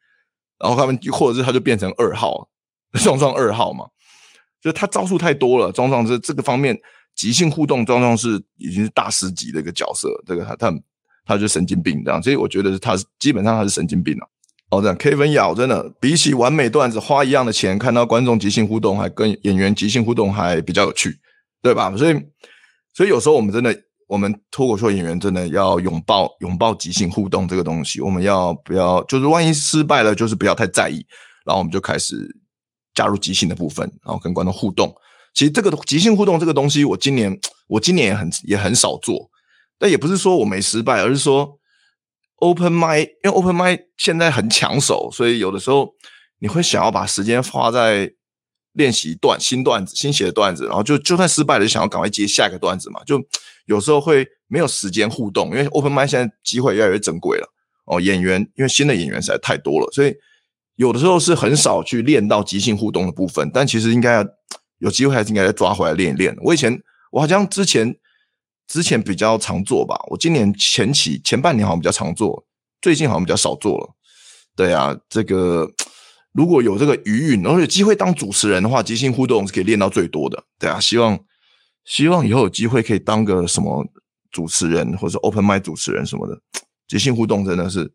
[0.59, 2.49] 然后他们或者是他就变成二号，
[2.93, 3.85] 壮壮二号嘛。
[4.61, 6.73] 就他招数太多了，壮壮是这个方面
[7.13, 10.09] 即兴互动，壮壮是已经是大师级的一个角色。
[10.25, 10.73] 这个他他
[11.25, 14.25] 他就神经病这样，所以我觉得他基本上他是神经病了。
[14.73, 21.19] 哦，这样 K 分咬真的比起完美段子花一样的钱，看到观众即兴互动还跟演员即兴互动还比较有趣，
[21.61, 21.95] 对吧？
[21.95, 22.15] 所以
[22.93, 23.75] 所以有时候我们真的，
[24.07, 28.01] 我们脱口秀演员真的要拥抱拥抱即兴互动这个东西。
[28.01, 31.05] 我们要不要就是万一失败了，就是不要太在意，
[31.45, 32.15] 然后我们就开始。
[32.95, 34.93] 加入即兴的部分，然后跟观众互动。
[35.33, 37.35] 其实这个即兴互动这个东西，我今年
[37.67, 39.31] 我今年也很也很少做。
[39.79, 41.57] 但也不是说我没失败，而是说
[42.43, 45.93] open mic，因为 open mic 现在很抢手，所以有的时候
[46.39, 48.11] 你会想要把时间花在
[48.73, 53.01] 练习段新段子、新写的段子，然后就就算失败了，就想要赶快接下一个段子嘛。
[53.05, 53.21] 就
[53.65, 57.47] 有时候会没有时间互动，因为 open mic 现在机会越来越珍贵了。
[57.85, 60.13] 哦，演员因为新的演员实在太多了，所以。
[60.75, 64.25] 有的时候是很少去练到即兴互动的部分，但其实应该要
[64.79, 66.35] 有机会还是应该再抓回来练一练。
[66.41, 66.75] 我以前
[67.11, 67.95] 我好像之前
[68.67, 72.45] 之前比较常做吧，我今年前期前半年好像比较常做，
[72.81, 73.95] 最近好像比较少做了。
[74.55, 75.69] 对啊，这个
[76.31, 80.43] 如果有这个余韵，然后有机会当主持人的话，即兴互动是可以练到最多的。
[80.59, 81.19] 对啊，希望
[81.85, 83.85] 希望以后有机会可以当个什么
[84.31, 86.41] 主持人，或者 open mic 主持人什么的，
[86.87, 87.93] 即兴互动真的是。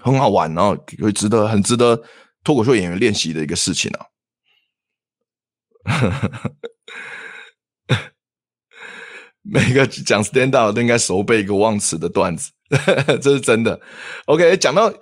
[0.00, 2.00] 很好玩，然后会值得很值得
[2.44, 4.06] 脱口秀演员练习的一个事情啊！
[9.42, 12.50] 每个讲 stand up 都应该熟背一个忘词的段子，
[13.20, 13.80] 这是真的。
[14.26, 14.92] OK，讲到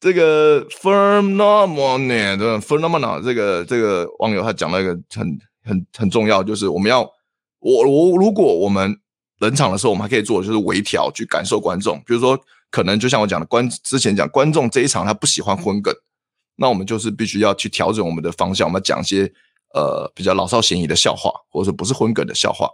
[0.00, 7.02] 这个 phenomenon，对 phenomenon 这个这个网友他讲了一个很很很重要，就是我们要
[7.60, 8.96] 我我如果我们
[9.40, 12.38] 冷场的时候，我们还可以做的就是微调，去感受观众，比如说。
[12.70, 15.90] 可能就像我讲的，观之前讲观众这一场他不喜欢荤梗，
[16.56, 19.22] 那我们就是必须要去调整我们的方向，我们要讲一些
[19.72, 22.68] 呃比较老少咸宜的笑话，或者说不是荤梗的笑话。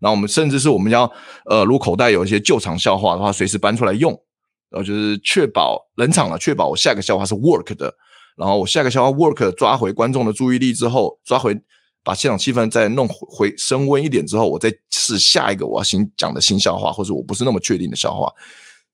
[0.00, 1.10] 然后我们甚至是我们要
[1.46, 4.12] 呃，如果口袋有一些旧场笑话的话，随时搬出来用，
[4.70, 7.94] 然后就是确保冷场了，确保我下个笑话是 work 的。
[8.36, 11.58] 然后我下个笑话 work 抓回观众的注意力之后，抓回
[12.04, 18.30] 把现场气氛再弄回升温一点之后，我再试下一个我要新讲的新笑话，或者我不是那么确定的笑话。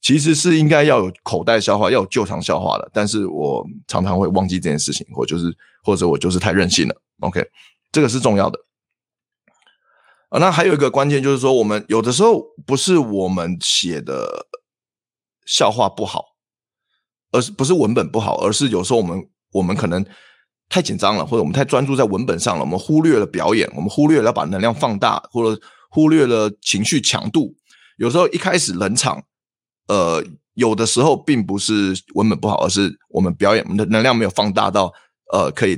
[0.00, 5.52] 其实是应该要有口袋笑话，要有旧场笑话的，但是我常常会忘记这件事情，或就是
[5.84, 6.94] 或者我就是太任性了。
[7.20, 7.40] OK，
[7.92, 8.58] 这个是重要的。
[10.32, 14.46] 啊，那还有一个关键就是说，我们有的时候不是我们写的
[15.44, 16.24] 笑话不好，
[17.32, 20.02] 而是不是文本不好，而是有时候我们我们可能
[20.70, 27.54] 太紧张了，或者我们太专注在文本上了，我们忽略了表演，我们忽略了要把能量放大，或者忽略了情绪强度。
[27.98, 29.22] 有时候一开始冷场。
[29.88, 34.90] 呃，有的时候并不是文本不好，而是我们表演我们的能量没有放大到，
[35.32, 35.76] 呃，可以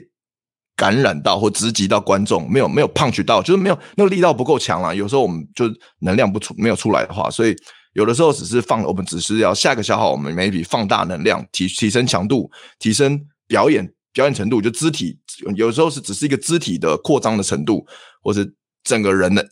[0.76, 4.94] 感染到或直击到观众，没有没有 punch 到，就是没有那个力道不够强了。
[4.94, 5.66] 有时候我们就
[6.00, 7.54] 能量不出没有出来的话，所以
[7.94, 15.18] 有的时候只是放，我们只是要下个消耗，我们 maybe 放大能量，提提升强度，提升表演表演程度，就肢体
[15.56, 17.87] 有时候是只是一个肢体的扩张的程度，
[18.22, 18.44] 或者
[18.82, 19.46] 整个人的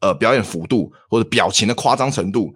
[0.00, 2.54] 呃表演幅度，或者表情的夸张程度。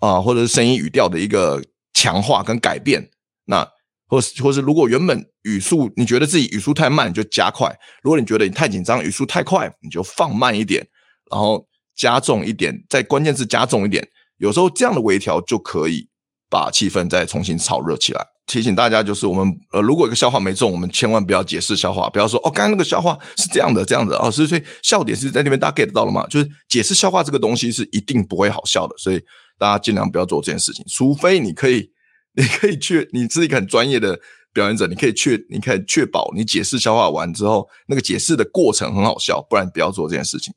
[0.00, 1.62] 啊，或者是声音语调的一个
[1.94, 3.08] 强化跟改变，
[3.46, 3.66] 那
[4.06, 7.68] 或是或是如果原本语速你觉得自己语速太慢，你就加快；
[8.02, 10.86] 如果你觉得你太紧张，语速太快，你就放慢一点，
[11.30, 14.06] 然后加重一点，在关键字加重一点。
[14.38, 16.08] 有时候这样的微调就可以
[16.50, 18.24] 把气氛再重新炒热起来。
[18.46, 26.26] 提醒大家，就是我们呃，如果一个笑话没中，我们千万不要解释笑话，不要说哦，刚刚那个笑话是这样的，这样的哦，所以所以笑点是在那边，大家 get 到了吗？
[26.28, 29.20] 就是解释笑话这个东西是一定不会好笑的，所以。
[29.56, 31.88] 大家尽量不要做这件事情，除非你可以，
[32.36, 34.18] 你可以去，你是一个很专业的
[34.52, 40.52] 表演者，你可以确你可以确保你解释消化完之后，那个解释的过程很好笑，不然不要做这件事情。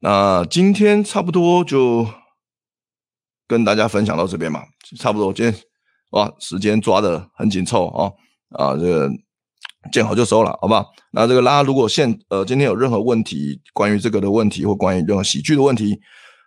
[0.00, 2.06] 那今天差不多就
[3.46, 4.62] 跟大家分享到这边嘛，
[4.98, 5.60] 差不多今天
[6.10, 8.14] 哇，时间抓的很紧凑哦，
[8.50, 9.10] 啊，这个
[9.92, 10.86] 见好就收了，好不好？
[11.12, 15.98] 那这个拉，如果现呃今天有任何问题，关于这个的问题或关于任何喜剧的问题，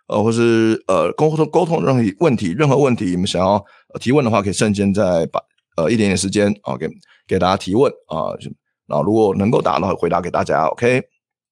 [0.08, 3.62] 呃，或是呃沟通沟通任何问题，任何问题你们想要、
[4.00, 5.40] 提问的话，可以瞬间再把
[5.76, 6.88] 呃一点点时间啊、给
[7.26, 8.32] 给大家提问啊，
[8.86, 11.02] 然、呃、后如果能够答的话，回答给大家，OK。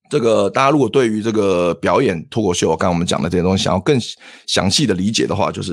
[0.09, 3.97] 这个大家如果对于这个表演脱口秀，刚刚我们讲的这些东西，想要更
[4.45, 5.71] 详细的理解的话，就是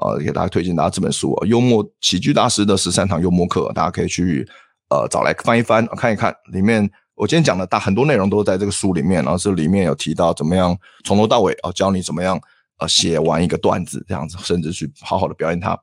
[0.00, 4.48] 呃，给大家推荐大家这本书《幽默喜剧大师的十三堂幽默课》，大家可以去
[4.88, 6.34] 呃找来翻一翻，看一看。
[6.52, 12.40] 里面我今天讲的大很多内容都在这个书里面，然后这里面有提到怎么样从头到尾啊、教你怎么样
[12.78, 15.78] 呃写完一个段子这样子，甚至去好好的表演它。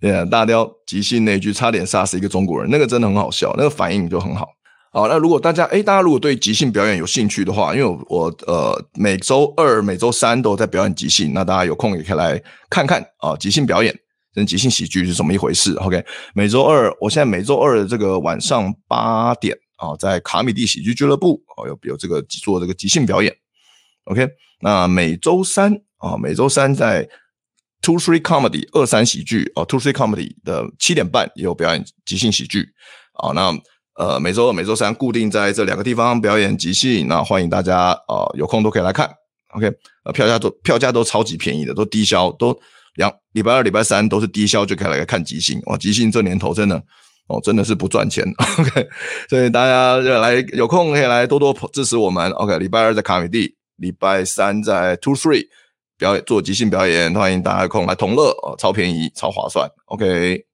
[0.00, 4.46] 对啊，大雕即兴那句差点杀死一个中国人，那个真的很好笑，那个反应就很好。
[4.90, 13.94] 好，那如果大家诶，大家如果对即兴表演有兴趣的话，因为我，呃每周二、每周三都在表演即兴，那大家有空也可以来看看啊，即兴表演
[14.32, 16.02] 跟即兴喜剧是怎么一回事？OK，
[16.32, 23.34] 每周二，我现在每周二的这个晚上八点啊，在卡米蒂喜剧俱乐部哦，有有这个做这个即兴表演。
[24.04, 24.26] OK，
[24.60, 27.06] 那每周三啊，每周三在
[27.88, 32.68] Two Three Comedy 二三喜剧哦，Two Three Comedy 的七点半也有表演即兴喜剧
[33.14, 33.58] 啊，那。
[33.94, 39.10] 呃，每周二、每周三固定在这两个地方表演即兴，那欢迎大家呃有空都可以来看。
[39.56, 39.66] OK，
[40.04, 42.56] 呃，票价都票价都超级便宜的，都低消，都
[42.94, 45.60] 两礼拜二、礼拜三都是低消就可以来看即兴。
[45.66, 46.80] 哇，即兴这年头真的
[47.26, 48.24] 哦，真的是不赚钱。
[48.60, 48.86] OK，
[49.28, 52.30] 所以大家就来有空可以来多多支持我们。
[52.34, 55.44] OK，礼拜二在卡米蒂，礼拜三在 Two Three
[55.98, 59.68] 表演做即兴表演，欢迎大家来空来同乐哦，超便宜、超划算。
[59.86, 60.44] OK。